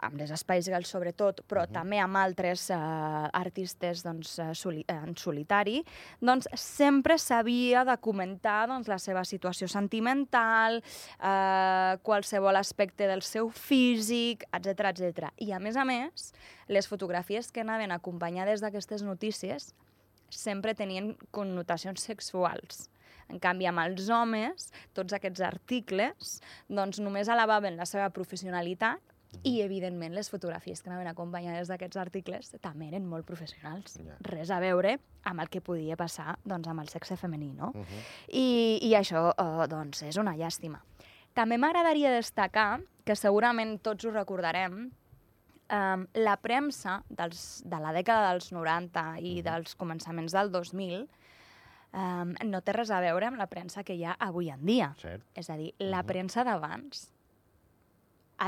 amb 0.05 0.19
les 0.19 0.31
Spice 0.39 0.71
Girls 0.71 0.91
sobretot, 0.91 1.41
però 1.47 1.63
uh. 1.63 1.67
-huh. 1.67 1.73
també 1.73 1.99
amb 1.99 2.17
altres 2.17 2.69
eh, 2.69 2.75
artistes 2.75 4.03
doncs, 4.03 4.39
eh, 4.39 4.53
soli 4.53 4.83
en 4.87 5.15
solitari, 5.15 5.83
doncs 6.19 6.47
sempre 6.55 7.17
s'havia 7.17 7.83
de 7.85 7.97
comentar 7.97 8.67
doncs, 8.67 8.87
la 8.87 8.99
seva 8.99 9.23
situació 9.23 9.67
sentimental, 9.67 10.81
eh, 11.19 11.97
qualsevol 12.01 12.55
aspecte 12.55 13.07
del 13.07 13.21
seu 13.21 13.49
físic, 13.49 14.43
etc 14.51 14.79
etc. 14.91 15.31
I 15.37 15.51
a 15.51 15.59
més 15.59 15.75
a 15.75 15.85
més, 15.85 16.33
les 16.67 16.87
fotografies 16.87 17.51
que 17.51 17.61
anaven 17.61 17.91
acompanyades 17.91 18.61
d'aquestes 18.61 19.03
notícies 19.03 19.73
sempre 20.29 20.75
tenien 20.75 21.17
connotacions 21.31 22.01
sexuals. 22.01 22.89
En 23.29 23.39
canvi, 23.39 23.67
amb 23.69 23.79
els 23.79 24.09
homes, 24.09 24.71
tots 24.93 25.13
aquests 25.13 25.41
articles 25.45 26.41
doncs, 26.67 26.99
només 26.99 27.29
alabaven 27.29 27.77
la 27.77 27.85
seva 27.85 28.09
professionalitat 28.09 28.99
i, 29.43 29.62
evidentment, 29.62 30.13
les 30.13 30.29
fotografies 30.29 30.81
que 30.81 30.89
anaven 30.89 31.07
acompanyades 31.07 31.69
d'aquests 31.69 31.98
articles 31.98 32.50
també 32.62 32.88
eren 32.88 33.05
molt 33.05 33.25
professionals. 33.25 33.98
Ja. 34.03 34.17
Res 34.25 34.50
a 34.51 34.59
veure 34.59 34.98
amb 35.29 35.39
el 35.43 35.50
que 35.50 35.62
podia 35.62 35.95
passar 35.95 36.38
doncs, 36.43 36.67
amb 36.67 36.81
el 36.81 36.89
sexe 36.89 37.15
femení, 37.17 37.53
no? 37.53 37.71
Uh 37.75 37.81
-huh. 37.86 38.03
I, 38.27 38.79
i 38.81 38.93
això 38.95 39.29
eh, 39.31 39.67
doncs, 39.67 40.03
és 40.03 40.17
una 40.17 40.36
llàstima. 40.36 40.81
També 41.33 41.57
m'agradaria 41.57 42.12
destacar, 42.12 42.81
que 43.05 43.15
segurament 43.15 43.79
tots 43.81 44.05
ho 44.05 44.12
recordarem, 44.12 44.91
um, 45.71 46.07
la 46.13 46.38
premsa 46.38 47.03
dels, 47.09 47.62
de 47.65 47.79
la 47.79 47.93
dècada 47.93 48.31
dels 48.31 48.51
90 48.51 49.19
i 49.19 49.36
Mhm. 49.36 49.43
dels 49.43 49.75
començaments 49.77 50.31
del 50.31 50.51
2000 50.51 51.07
um, 51.93 52.36
no 52.45 52.62
té 52.62 52.74
res 52.74 52.91
a 52.91 53.00
veure 53.01 53.25
amb 53.25 53.38
la 53.38 53.48
premsa 53.48 53.83
que 53.83 53.93
hi 53.93 54.03
ha 54.05 54.15
avui 54.19 54.50
en 54.50 54.65
dia. 54.65 54.93
Cert. 54.98 55.24
És 55.33 55.50
a 55.50 55.57
dir, 55.57 55.74
la 55.79 56.01
Mhm. 56.01 56.07
premsa 56.07 56.43
d'abans 56.43 57.12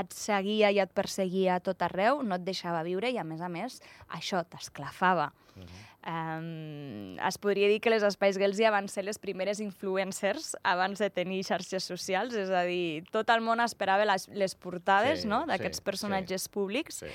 et 0.00 0.12
seguia 0.16 0.70
i 0.72 0.80
et 0.82 0.90
perseguia 0.94 1.56
a 1.56 1.60
tot 1.60 1.82
arreu, 1.82 2.22
no 2.22 2.36
et 2.38 2.44
deixava 2.44 2.82
viure 2.86 3.10
i, 3.10 3.18
a 3.18 3.24
més 3.24 3.40
a 3.40 3.48
més, 3.52 3.80
això 4.08 4.44
t'esclafava. 4.44 5.32
Uh 5.56 5.62
-huh. 5.62 5.88
Um, 6.02 7.14
es 7.22 7.36
podria 7.38 7.68
dir 7.68 7.78
que 7.80 7.90
les 7.90 8.02
Girls 8.18 8.58
ja 8.58 8.72
van 8.74 8.88
ser 8.88 9.04
les 9.04 9.20
primeres 9.22 9.60
influencers 9.60 10.56
abans 10.66 10.98
de 10.98 11.10
tenir 11.10 11.44
xarxes 11.44 11.84
socials, 11.84 12.34
és 12.34 12.50
a 12.50 12.64
dir, 12.66 13.04
tot 13.12 13.30
el 13.30 13.40
món 13.40 13.60
esperava 13.60 14.04
les, 14.04 14.26
les 14.28 14.56
portades 14.56 15.22
Sí, 15.22 15.28
no? 15.28 15.44
d'aquests 15.46 15.78
sí, 15.78 15.84
personatges 15.84 16.48
públics 16.48 17.04
Sí. 17.04 17.06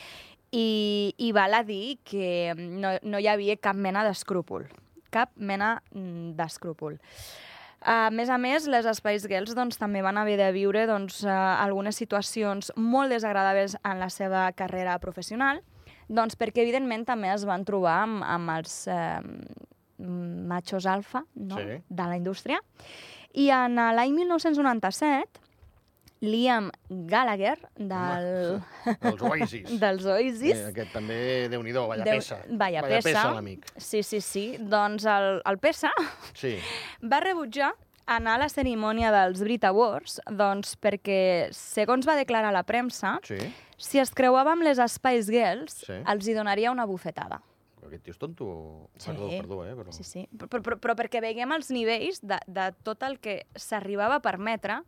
i, 0.51 1.15
i 1.17 1.33
val 1.33 1.53
a 1.53 1.63
dir 1.63 1.99
que 2.05 2.53
no, 2.55 2.93
no 3.03 3.19
hi 3.19 3.27
havia 3.27 3.57
cap 3.57 3.75
mena 3.75 4.05
d'escrúpol, 4.07 4.69
cap 5.11 5.31
mena 5.35 5.81
mm, 5.91 6.37
d'escrúpol. 6.37 6.97
A 7.87 8.09
més 8.11 8.27
a 8.27 8.35
més, 8.35 8.65
les 8.67 8.87
Spice 8.99 9.29
Girls 9.31 9.53
doncs, 9.55 9.77
també 9.79 10.01
van 10.03 10.17
haver 10.19 10.35
de 10.41 10.49
viure 10.51 10.83
doncs, 10.89 11.21
uh, 11.23 11.31
algunes 11.63 11.95
situacions 11.95 12.73
molt 12.75 13.13
desagradables 13.15 13.77
en 13.79 14.01
la 14.03 14.09
seva 14.11 14.49
carrera 14.59 14.97
professional, 14.99 15.61
doncs 16.11 16.35
perquè, 16.35 16.65
evidentment, 16.65 17.05
també 17.07 17.31
es 17.31 17.45
van 17.47 17.63
trobar 17.67 18.01
amb, 18.03 18.25
amb 18.27 18.51
els 18.57 18.75
eh, 18.91 19.19
machos 19.97 20.87
alfa 20.87 21.23
no? 21.35 21.57
Sí. 21.59 21.79
de 21.87 22.07
la 22.11 22.17
indústria. 22.19 22.59
I 23.35 23.49
en 23.55 23.79
eh, 23.79 23.89
l'any 23.95 24.15
1997, 24.15 25.46
Liam 26.21 26.71
Gallagher, 26.89 27.57
del, 27.75 28.61
Els 29.01 29.21
Oasis. 29.21 29.79
dels 29.83 30.05
Oasis, 30.05 30.55
Eh, 30.57 30.69
aquest 30.71 30.93
també, 30.95 31.47
déu 31.51 31.61
nhi 31.63 31.73
vaya 31.73 32.03
Déu- 32.03 32.17
peça. 32.17 32.39
vaya 32.49 32.81
vaya 32.81 32.97
peça. 33.01 33.09
peça 33.11 33.33
l'amic. 33.35 33.65
sí, 33.77 34.01
sí, 34.03 34.21
sí, 34.21 34.45
doncs 34.59 35.05
el, 35.05 35.41
el 35.45 35.57
PESA 35.59 35.91
Sí. 36.33 36.57
va 37.11 37.19
rebutjar 37.19 37.73
anar 38.07 38.35
a 38.37 38.43
la 38.45 38.49
cerimònia 38.49 39.11
dels 39.11 39.41
Brit 39.43 39.65
Awards 39.67 40.21
doncs 40.31 40.77
perquè, 40.79 41.49
segons 41.51 42.07
va 42.07 42.15
declarar 42.15 42.53
la 42.55 42.63
premsa, 42.63 43.19
Sí. 43.23 43.35
si 43.77 43.99
es 43.99 44.09
creuava 44.15 44.53
amb 44.53 44.63
les 44.63 44.79
Spice 44.89 45.29
Girls, 45.31 45.83
Sí. 45.85 45.93
els 46.07 46.27
hi 46.27 46.33
donaria 46.33 46.71
una 46.71 46.85
bufetada. 46.85 47.41
Però 47.77 47.87
aquest 47.91 48.03
tio 48.03 48.11
és 48.11 48.17
tonto. 48.17 48.89
Sí. 48.97 49.11
Perdó, 49.11 49.27
perdó, 49.29 49.65
eh? 49.67 49.75
Però... 49.75 49.91
Sí, 49.93 50.03
sí. 50.03 50.27
Però, 50.35 50.47
però, 50.49 50.79
però 50.79 50.95
perquè 50.95 51.21
veiem 51.21 51.51
els 51.51 51.69
nivells 51.69 52.19
de, 52.25 52.39
de 52.47 52.71
tot 52.83 53.03
el 53.03 53.19
que 53.19 53.43
s'arribava 53.55 54.15
a 54.15 54.19
permetre 54.23 54.81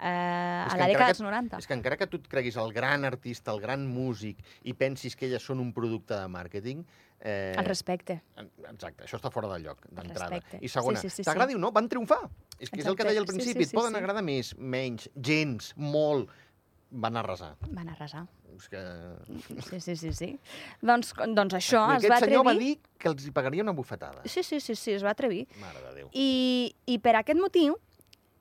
eh, 0.00 0.64
a 0.64 0.76
la 0.80 0.88
dècada 0.88 1.12
dels 1.12 1.22
90. 1.22 1.60
És 1.60 1.68
que 1.68 1.76
encara 1.76 1.98
que 2.00 2.08
tu 2.10 2.20
et 2.20 2.26
creguis 2.32 2.56
el 2.60 2.72
gran 2.72 3.04
artista, 3.04 3.52
el 3.52 3.60
gran 3.60 3.86
músic, 3.86 4.40
i 4.64 4.74
pensis 4.74 5.16
que 5.16 5.28
elles 5.28 5.44
són 5.44 5.60
un 5.62 5.74
producte 5.76 6.16
de 6.16 6.26
màrqueting... 6.32 6.84
Eh, 7.20 7.52
El 7.52 7.66
respecte. 7.66 8.16
Exacte, 8.40 9.04
això 9.04 9.18
està 9.20 9.28
fora 9.32 9.50
de 9.52 9.58
lloc, 9.60 9.84
d'entrada. 9.92 10.40
I 10.56 10.70
segona, 10.72 11.02
Sí, 11.02 11.10
sí, 11.10 11.20
sí, 11.20 11.28
t'agradi 11.28 11.52
sí. 11.52 11.60
o 11.60 11.60
no, 11.60 11.72
van 11.76 11.88
triomfar. 11.92 12.22
És 12.58 12.72
que 12.72 12.80
és 12.80 12.88
el 12.88 12.96
que 12.96 13.04
deia 13.04 13.20
al 13.20 13.28
principi, 13.28 13.60
sí, 13.60 13.68
sí, 13.68 13.74
et 13.74 13.76
poden 13.76 13.92
sí. 13.92 14.00
agradar 14.00 14.24
més, 14.24 14.54
menys, 14.56 15.10
gens, 15.16 15.74
molt, 15.76 16.32
van 16.90 17.20
arrasar. 17.20 17.54
Van 17.76 17.92
arrasar. 17.92 18.24
És 18.56 18.68
que... 18.72 18.80
Sí, 19.68 19.80
sí, 19.80 19.96
sí, 19.96 20.12
sí. 20.16 20.30
Doncs, 20.80 21.12
doncs 21.36 21.54
això 21.60 21.84
I 21.86 21.98
es 21.98 22.06
aquest 22.06 22.14
va 22.14 22.18
senyor 22.24 22.44
va 22.44 22.54
atrevir... 22.54 22.72
dir 22.80 22.98
que 23.00 23.12
els 23.12 23.28
hi 23.28 23.34
pagaria 23.36 23.64
una 23.64 23.76
bufetada. 23.76 24.24
Sí, 24.24 24.42
sí, 24.42 24.58
sí, 24.60 24.74
sí, 24.74 24.96
es 24.96 25.04
va 25.04 25.12
atrevir. 25.14 25.44
Mare 25.60 25.84
de 25.84 25.94
Déu. 26.00 26.10
I, 26.12 26.74
i 26.90 26.98
per 27.04 27.14
aquest 27.20 27.40
motiu, 27.40 27.76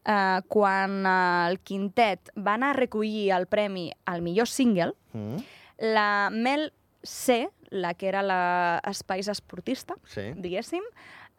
eh, 0.10 0.42
quan 0.50 1.04
el 1.06 1.60
quintet 1.62 2.32
va 2.36 2.56
anar 2.58 2.72
a 2.74 2.80
recollir 2.80 3.30
el 3.36 3.46
premi 3.48 3.92
al 4.10 4.24
millor 4.26 4.48
single, 4.50 4.96
Mm? 5.14 5.38
la 5.80 6.30
Mel 6.32 6.74
C, 7.04 7.50
la 7.70 7.94
que 7.94 8.08
era 8.10 8.82
Spice 8.94 9.32
esportista, 9.32 9.96
Sí. 10.06 10.34
diguéssim, 10.36 10.82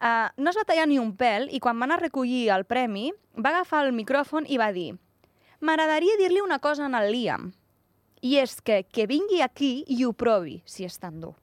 eh, 0.00 0.28
no 0.36 0.50
es 0.50 0.56
va 0.56 0.64
tallar 0.64 0.86
ni 0.88 0.98
un 0.98 1.16
pèl 1.16 1.48
i 1.50 1.58
quan 1.60 1.78
va 1.78 1.84
anar 1.84 1.98
a 1.98 2.06
recollir 2.06 2.48
el 2.50 2.64
premi 2.64 3.12
va 3.36 3.50
agafar 3.50 3.84
el 3.86 3.92
micròfon 3.92 4.46
i 4.48 4.56
va 4.56 4.72
dir 4.72 4.94
m'agradaria 5.60 6.16
dir-li 6.16 6.40
una 6.40 6.58
cosa 6.58 6.86
en 6.86 6.94
el 6.94 7.10
Liam 7.12 7.52
i 8.22 8.36
és 8.38 8.60
que, 8.62 8.84
que 8.84 9.06
vingui 9.06 9.42
aquí 9.42 9.84
i 9.88 10.04
ho 10.04 10.12
provi, 10.12 10.62
si 10.64 10.84
és 10.84 10.98
tan 10.98 11.20
dur. 11.20 11.34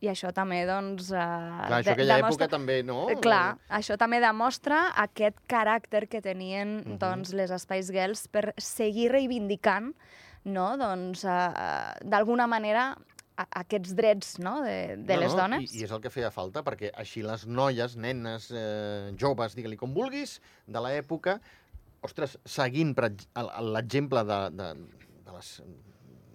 I 0.00 0.06
això 0.12 0.30
també, 0.32 0.60
doncs... 0.68 1.08
Eh, 1.10 1.16
Clar, 1.18 1.80
això 1.80 1.92
aquella 1.96 2.16
demostra- 2.20 2.46
època 2.46 2.48
també, 2.52 2.76
no? 2.86 3.08
Eh, 3.10 3.16
Clar, 3.18 3.56
això 3.68 3.96
també 3.98 4.20
demostra 4.22 4.92
aquest 4.94 5.40
caràcter 5.50 6.06
que 6.08 6.20
tenien 6.22 6.84
Mhm. 6.84 6.98
doncs, 7.02 7.32
les 7.34 7.50
Spice 7.62 7.92
Girls 7.92 8.28
per 8.28 8.54
seguir 8.56 9.10
reivindicant 9.10 9.94
no? 10.44 10.76
doncs, 10.78 11.24
uh, 11.24 11.98
d'alguna 12.06 12.46
manera 12.46 12.96
aquests 13.36 13.92
drets 13.94 14.38
no? 14.38 14.62
de, 14.62 14.96
de 14.96 15.14
no, 15.14 15.20
les 15.20 15.32
no, 15.34 15.38
dones. 15.42 15.74
I, 15.74 15.80
I 15.80 15.84
és 15.84 15.90
el 15.94 16.00
que 16.00 16.10
feia 16.10 16.30
falta, 16.30 16.62
perquè 16.66 16.90
així 16.94 17.22
les 17.22 17.44
noies, 17.46 17.96
nenes, 17.96 18.48
eh, 18.50 19.12
joves, 19.18 19.54
digue-li 19.54 19.76
com 19.78 19.92
vulguis, 19.94 20.40
de 20.66 20.80
l'època, 20.82 21.40
ostres, 22.02 22.38
seguint 22.44 22.94
l'exemple 22.94 24.24
de, 24.24 24.38
de, 24.58 24.68
de 25.26 25.36
les, 25.36 25.52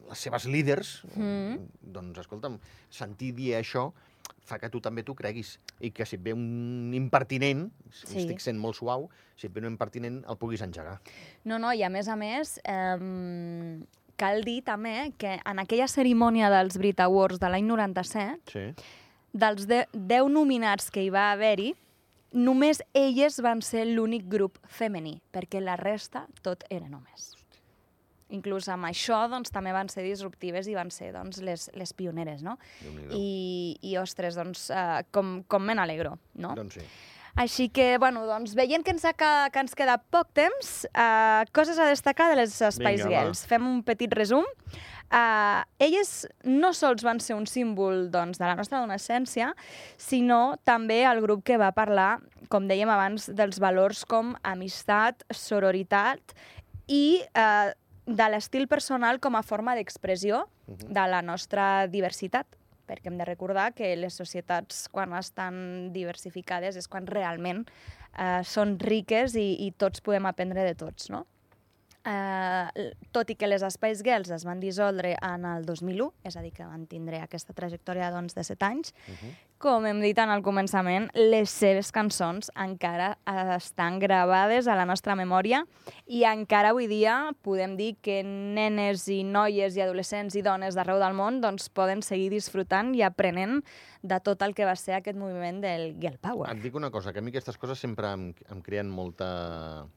les 0.10 0.18
seves 0.20 0.46
líders, 0.46 1.04
Mm. 1.16 1.58
doncs, 1.82 2.20
escolta'm, 2.20 2.60
sentir 2.90 3.34
dir 3.34 3.54
això 3.56 3.92
fa 4.46 4.58
que 4.60 4.70
tu 4.70 4.80
també 4.82 5.04
t'ho 5.04 5.16
creguis 5.16 5.58
i 5.80 5.92
que 5.92 6.06
si 6.06 6.16
et 6.18 6.22
ve 6.24 6.34
un 6.34 6.92
impertinent, 6.94 7.72
si 7.92 8.08
Sí. 8.08 8.18
estic 8.20 8.40
sent 8.40 8.60
molt 8.60 8.76
suau, 8.76 9.10
si 9.38 9.48
et 9.48 9.54
ve 9.54 9.62
un 9.62 9.68
impertinent 9.72 10.24
el 10.28 10.38
puguis 10.38 10.62
engegar. 10.62 11.00
No, 11.46 11.58
no, 11.60 11.72
i 11.74 11.84
a 11.84 11.90
més 11.90 12.08
a 12.08 12.16
més, 12.16 12.60
eh, 12.64 13.80
cal 14.18 14.44
dir 14.44 14.62
també 14.64 15.14
que 15.18 15.40
en 15.46 15.60
aquella 15.60 15.88
cerimònia 15.88 16.50
dels 16.50 16.78
Brit 16.78 17.00
Awards 17.00 17.40
de 17.40 17.50
l'any 17.50 17.66
97, 17.66 18.40
Sí. 18.52 18.84
dels 19.34 19.66
de 19.68 19.88
10 19.94 20.30
nominats 20.30 20.92
que 20.92 21.04
hi 21.04 21.10
va 21.10 21.32
haver-hi, 21.32 21.74
només 22.34 22.84
elles 22.94 23.40
van 23.42 23.62
ser 23.62 23.86
l'únic 23.86 24.28
grup 24.28 24.58
femení, 24.68 25.22
perquè 25.32 25.62
la 25.62 25.76
resta 25.76 26.28
tot 26.42 26.64
eren 26.70 26.94
homes. 26.94 27.36
Inclús 28.34 28.68
amb 28.74 28.90
això 28.90 29.24
doncs, 29.32 29.54
també 29.54 29.74
van 29.76 29.90
ser 29.94 30.06
disruptives 30.06 30.70
i 30.70 30.78
van 30.78 30.92
ser 30.94 31.12
doncs, 31.16 31.42
les, 31.46 31.70
les 31.78 31.94
pioneres, 31.98 32.44
no? 32.46 32.58
I, 33.14 33.78
i 33.82 33.98
ostres, 34.02 34.38
doncs, 34.40 34.70
uh, 34.74 35.02
com, 35.14 35.42
com 35.48 35.66
me 35.66 35.78
n'alegro, 35.78 36.18
no? 36.42 36.56
Doncs 36.58 36.80
sí. 36.82 36.88
Així 37.34 37.66
que, 37.74 37.98
bueno, 37.98 38.28
doncs, 38.30 38.52
veient 38.54 38.84
que 38.86 38.94
ens, 38.94 39.04
ha, 39.10 39.14
que, 39.18 39.28
ens 39.58 39.74
queda 39.74 39.96
poc 40.14 40.30
temps, 40.38 40.84
uh, 40.94 41.42
coses 41.56 41.80
a 41.82 41.88
destacar 41.90 42.28
de 42.30 42.38
les 42.44 42.54
Spice 42.54 43.00
Vinga, 43.02 43.10
va. 43.10 43.24
Girls. 43.24 43.42
Fem 43.50 43.66
un 43.66 43.80
petit 43.86 44.14
resum. 44.14 44.46
Uh, 45.14 45.66
elles 45.82 46.12
no 46.46 46.72
sols 46.78 47.02
van 47.06 47.20
ser 47.22 47.34
un 47.38 47.48
símbol 47.50 48.08
doncs, 48.14 48.38
de 48.38 48.46
la 48.46 48.54
nostra 48.58 48.80
adolescència, 48.80 49.52
sinó 49.98 50.60
també 50.66 51.02
el 51.10 51.22
grup 51.26 51.42
que 51.46 51.58
va 51.62 51.72
parlar, 51.74 52.20
com 52.54 52.70
dèiem 52.70 52.90
abans, 52.94 53.32
dels 53.34 53.58
valors 53.62 54.06
com 54.10 54.36
amistat, 54.46 55.26
sororitat 55.34 56.38
i 56.86 57.22
uh, 57.34 57.74
de 58.06 58.30
l'estil 58.30 58.68
personal 58.68 59.20
com 59.20 59.36
a 59.36 59.44
forma 59.44 59.76
d'expressió 59.76 60.48
Mhm. 60.68 60.94
de 60.94 61.08
la 61.08 61.22
nostra 61.22 61.88
diversitat 61.88 62.48
perquè 62.88 63.08
hem 63.08 63.18
de 63.18 63.26
recordar 63.26 63.74
que 63.74 63.96
les 63.96 64.14
societats, 64.14 64.90
quan 64.92 65.14
estan 65.14 65.94
diversificades, 65.94 66.76
és 66.76 66.88
quan 66.88 67.08
realment 67.08 67.66
eh, 68.20 68.44
són 68.44 68.78
riques 68.78 69.36
i, 69.36 69.56
i 69.66 69.72
tots 69.72 70.02
podem 70.02 70.26
aprendre 70.26 70.64
de 70.64 70.76
tots, 70.76 71.10
no? 71.10 71.26
Eh, 72.06 72.94
tot 73.12 73.30
i 73.30 73.36
que 73.36 73.48
les 73.48 73.64
Spice 73.74 74.04
Girls 74.04 74.32
es 74.36 74.44
van 74.46 74.60
dissoldre 74.60 75.16
en 75.22 75.46
el 75.48 75.66
2001, 75.66 76.12
és 76.24 76.36
a 76.38 76.44
dir, 76.44 76.52
que 76.54 76.66
van 76.68 76.86
tindre 76.88 77.22
aquesta 77.24 77.54
trajectòria 77.56 78.12
doncs, 78.12 78.36
de 78.36 78.44
7 78.44 78.66
anys, 78.66 78.94
Uh 79.08 79.14
-huh. 79.14 79.34
com 79.58 79.86
hem 79.86 80.02
dit 80.02 80.18
en 80.18 80.30
el 80.30 80.42
començament, 80.44 81.10
les 81.14 81.50
seves 81.50 81.92
cançons 81.92 82.52
encara 82.56 83.18
eh, 83.26 83.56
estan 83.56 84.00
gravades 84.00 84.68
a 84.68 84.76
la 84.76 84.86
nostra 84.86 85.16
memòria 85.16 85.66
i 86.06 86.24
encara 86.24 86.70
avui 86.70 86.88
dia 86.88 87.32
podem 87.42 87.78
dir 87.78 87.96
que 88.02 88.24
nenes 88.24 89.08
i 89.08 89.24
noies 89.24 89.76
i 89.78 89.82
adolescents 89.82 90.36
i 90.36 90.42
dones 90.42 90.76
d'arreu 90.76 91.00
del 91.00 91.14
món 91.14 91.42
doncs, 91.42 91.70
poden 91.70 92.02
seguir 92.02 92.30
disfrutant 92.30 92.94
i 92.96 93.02
aprenent 93.04 93.64
de 94.02 94.20
tot 94.20 94.42
el 94.42 94.54
que 94.54 94.66
va 94.66 94.76
ser 94.76 94.96
aquest 94.96 95.18
moviment 95.18 95.62
del 95.62 95.96
Girl 96.00 96.18
Power. 96.20 96.52
Et 96.52 96.62
dic 96.62 96.76
una 96.76 96.92
cosa, 96.92 97.14
que 97.14 97.20
a 97.20 97.22
mi 97.22 97.30
aquestes 97.30 97.58
coses 97.58 97.80
sempre 97.80 98.12
em, 98.12 98.34
em 98.50 98.62
creen 98.62 98.90
molta... 98.90 99.88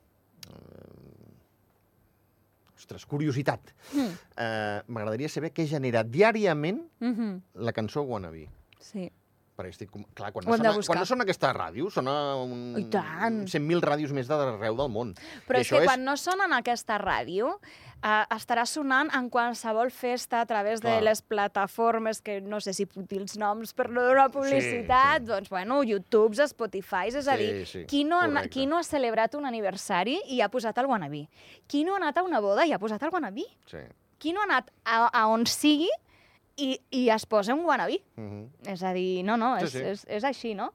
Ostres, 2.87 3.05
curiositat. 3.11 3.73
Mm. 3.95 4.13
Eh, 4.39 4.83
M'agradaria 4.87 5.29
saber 5.29 5.51
què 5.55 5.67
genera 5.67 6.05
diàriament 6.07 6.79
Mm 7.01 7.15
-hmm. 7.15 7.41
la 7.55 7.73
cançó 7.73 8.03
Wannabe. 8.03 8.47
Sí. 8.81 9.11
Perquè 9.57 9.73
estic... 9.73 9.89
com- 9.91 10.05
Clar, 10.15 10.33
quan 10.35 10.45
no, 10.45 10.57
sona, 10.59 10.75
quan 10.85 10.99
no 11.01 11.07
sona 11.09 11.25
aquesta 11.25 11.49
ràdio, 11.57 11.89
sona 11.91 12.13
un... 12.43 12.75
I 12.77 12.85
tant. 12.93 13.43
100.000 13.49 13.81
ràdios 13.81 14.13
més 14.13 14.29
d'arreu 14.29 14.77
del 14.77 14.91
món. 14.93 15.15
Però 15.49 15.57
I 15.61 15.65
és 15.65 15.71
que 15.73 15.81
quan 15.89 16.05
no 16.05 16.13
sona 16.21 16.45
en 16.45 16.53
aquesta 16.59 16.99
ràdio, 17.01 17.55
eh, 18.05 18.25
estarà 18.37 18.67
sonant 18.69 19.09
en 19.17 19.31
qualsevol 19.33 19.89
festa 19.97 20.43
a 20.43 20.47
través 20.51 20.83
Clar. 20.85 20.99
de 20.99 21.07
les 21.09 21.23
plataformes, 21.25 22.21
que 22.21 22.43
no 22.45 22.61
sé 22.61 22.75
si 22.77 22.85
puc 22.85 23.09
dir 23.09 23.23
els 23.25 23.39
noms 23.41 23.73
per 23.73 23.89
no 23.89 24.05
donar 24.05 24.29
publicitat, 24.35 25.25
sí. 25.25 25.31
doncs, 25.33 25.49
bueno, 25.49 25.81
YouTube, 25.89 26.37
Spotify, 26.53 27.09
és 27.09 27.17
a 27.25 27.37
Sí, 27.41 27.47
dir, 27.47 27.67
sí, 27.73 27.85
qui, 27.89 28.05
no 28.05 28.21
ha, 28.21 28.47
qui 28.53 28.67
no 28.69 28.77
ha 28.77 28.85
celebrat 28.85 29.35
un 29.41 29.49
aniversari 29.49 30.19
i 30.37 30.43
ha 30.45 30.51
posat 30.53 30.77
el 30.85 30.87
wannabe? 30.93 31.27
Qui 31.67 31.85
no 31.89 31.97
ha 31.97 32.03
anat 32.05 32.19
a 32.21 32.29
una 32.29 32.45
boda 32.45 32.69
i 32.69 32.77
ha 32.77 32.79
posat 32.83 33.03
el 33.09 33.15
wannabe? 33.17 33.49
Sí. 33.73 33.81
Qui 34.21 34.33
no 34.37 34.41
ha 34.45 34.51
anat 34.51 34.69
a, 34.85 35.07
a 35.09 35.27
on 35.33 35.49
sigui 35.49 35.89
i, 36.57 36.81
i 36.91 37.09
es 37.13 37.27
posa 37.27 37.55
un 37.55 37.65
wannabe? 37.65 38.01
Uh 38.17 38.25
-huh. 38.25 38.73
És 38.73 38.83
a 38.83 38.93
dir, 38.93 39.25
no, 39.25 39.37
no, 39.37 39.59
Sí, 39.59 39.65
és, 39.65 39.73
sí. 39.73 39.79
és, 39.79 40.07
és 40.09 40.25
així, 40.25 40.55
no? 40.55 40.73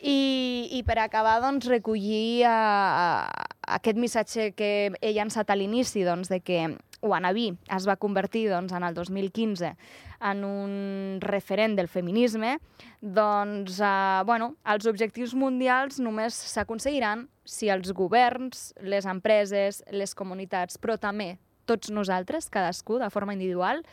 I, 0.00 0.68
I 0.72 0.82
per 0.82 0.98
acabar, 0.98 1.40
doncs, 1.40 1.66
recollir 1.66 2.44
uh, 2.44 3.24
aquest 3.62 3.96
missatge 3.96 4.52
que 4.52 4.92
he 5.00 5.12
llançat 5.12 5.48
a 5.50 5.56
l'inici, 5.56 6.02
doncs, 6.04 6.28
de 6.28 6.40
que 6.40 6.76
Wannabe 7.00 7.56
es 7.76 7.86
va 7.86 7.96
convertir 7.96 8.48
doncs, 8.50 8.72
en 8.72 8.82
el 8.82 8.94
2015 8.94 9.76
en 10.24 10.44
un 10.44 11.18
referent 11.20 11.76
del 11.76 11.88
feminisme, 11.88 12.58
doncs, 13.00 13.78
uh, 13.80 14.24
bueno, 14.24 14.56
els 14.64 14.86
objectius 14.86 15.34
mundials 15.34 15.98
només 16.00 16.34
s'aconseguiran 16.34 17.28
si 17.44 17.68
els 17.68 17.92
governs, 17.92 18.74
les 18.80 19.06
empreses, 19.06 19.82
les 19.90 20.14
comunitats, 20.14 20.78
però 20.80 20.98
també 20.98 21.38
tots 21.64 21.90
nosaltres, 21.90 22.50
cadascú 22.52 22.98
de 23.00 23.10
forma 23.10 23.32
individual, 23.32 23.84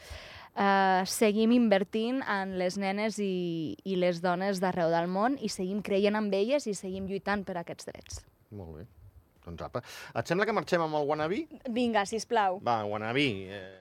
eh, 0.56 1.04
seguim 1.08 1.54
invertint 1.56 2.22
en 2.28 2.58
les 2.60 2.78
nenes 2.82 3.20
i, 3.24 3.76
i 3.84 3.98
les 4.00 4.22
dones 4.24 4.62
d'arreu 4.64 4.92
del 4.94 5.10
món 5.12 5.38
i 5.42 5.50
seguim 5.50 5.82
creient 5.86 6.18
en 6.20 6.32
elles 6.34 6.68
i 6.68 6.76
seguim 6.78 7.08
lluitant 7.10 7.46
per 7.48 7.60
aquests 7.62 7.90
drets. 7.92 8.24
Molt 8.52 8.80
bé. 8.80 8.88
Doncs 9.46 9.64
apa. 9.66 9.82
Et 10.16 10.28
sembla 10.28 10.46
que 10.46 10.54
marxem 10.54 10.84
amb 10.84 11.00
el 11.00 11.08
Wannabe? 11.10 11.46
Vinga, 11.74 12.06
sisplau. 12.06 12.60
Va, 12.66 12.84
Wannabe. 12.86 13.30
Eh... 13.50 13.78